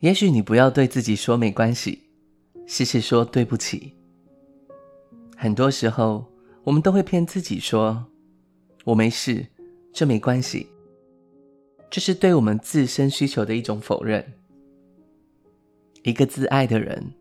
[0.00, 2.02] 也许你不要对自己说没关系，
[2.66, 3.94] 试试说对不起。
[5.36, 6.24] 很多时候，
[6.64, 8.06] 我们都会骗自己说
[8.84, 9.46] ：“我没事，
[9.92, 10.68] 这没关系。”
[11.90, 14.32] 这是对我们自身需求的一种否认。
[16.02, 17.12] 一个自爱的人，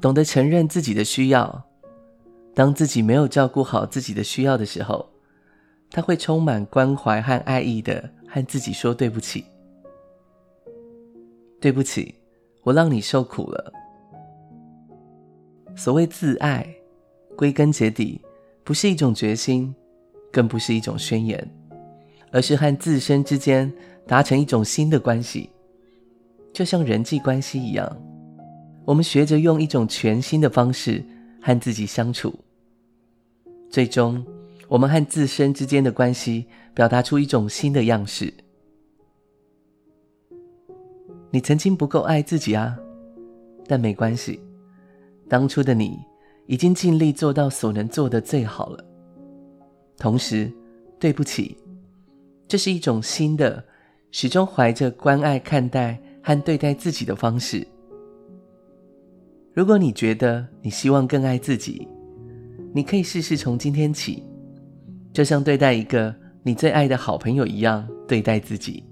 [0.00, 1.64] 懂得承认自己的需要。
[2.54, 5.08] 当自己没有照顾好自己的需要的时候，
[5.90, 9.44] 他会充满关怀和爱意的和自己说对不起。
[11.60, 12.14] 对不起，
[12.62, 13.72] 我让你受苦了。
[15.76, 16.66] 所谓自爱，
[17.36, 18.20] 归根结底，
[18.64, 19.74] 不是一种决心，
[20.32, 21.48] 更不是一种宣言，
[22.30, 23.72] 而是和自身之间
[24.06, 25.50] 达成一种新的关系，
[26.52, 27.96] 就像人际关系一样，
[28.84, 31.04] 我们学着用一种全新的方式
[31.40, 32.32] 和自己相处，
[33.68, 34.24] 最终，
[34.68, 38.32] 我们和自身之间的关系表达出一种新的样式。
[41.30, 42.76] 你曾经不够爱自己啊，
[43.66, 44.40] 但没关系，
[45.28, 45.98] 当初的你
[46.46, 48.84] 已经尽力做到所能做的最好了。
[49.98, 50.50] 同时，
[50.98, 51.56] 对不起，
[52.46, 53.62] 这是一种新的，
[54.10, 57.66] 始终怀着关爱看待和对待自己的方式。
[59.52, 61.86] 如果你觉得你希望更爱自己，
[62.72, 64.22] 你可以试试从今天起。
[65.12, 68.84] 就像对待一个你最爱的好朋友一样对待自己。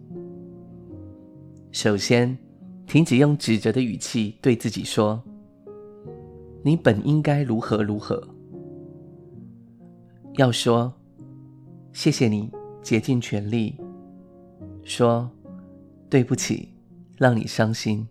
[1.79, 2.39] 首先，
[2.87, 5.23] 停止用指责的语气对自己说
[6.65, 8.27] ：“你本应该如何如何。”
[10.39, 10.91] 要说
[11.93, 12.51] ：“谢谢你
[12.83, 13.77] 竭尽全力。”
[14.85, 15.31] 说
[16.09, 16.71] ：“对不起，
[17.19, 18.09] 让你伤心。”